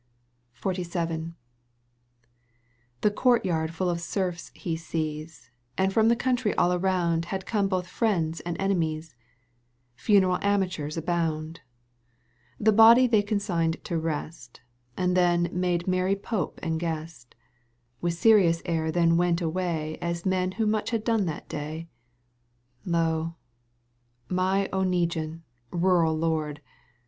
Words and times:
XLVII. 0.59 1.33
The 3.01 3.11
courtyard 3.11 3.71
fall 3.71 3.91
of 3.91 4.01
serfs 4.01 4.49
he 4.55 4.75
sees, 4.75 5.51
And 5.77 5.93
from 5.93 6.07
the 6.07 6.15
country 6.15 6.55
all 6.55 6.71
aroxmd 6.71 7.25
Had 7.25 7.45
come 7.45 7.67
both 7.67 7.85
friends 7.85 8.39
and 8.39 8.57
enemies— 8.59 9.13
Funeral 10.05 10.39
amateurs 10.41 10.97
abound! 10.97 11.61
The 12.59 12.71
body 12.71 13.05
they 13.05 13.21
consigned 13.21 13.83
to 13.83 13.99
rest, 13.99 14.61
And 14.97 15.15
then 15.15 15.49
made 15.53 15.85
merry 15.85 16.15
pope 16.15 16.59
and 16.63 16.79
guest, 16.79 17.35
With 18.01 18.15
serious 18.15 18.63
air 18.65 18.91
then 18.91 19.17
went 19.17 19.39
away 19.39 19.99
Ай 20.01 20.15
men 20.25 20.53
who 20.53 20.65
much 20.65 20.89
had 20.89 21.03
done 21.03 21.25
that 21.27 21.47
day. 21.47 21.89
Lo! 22.85 23.35
my 24.29 24.67
Oneguine 24.73 25.43
rural 25.71 26.17
lord 26.17 26.59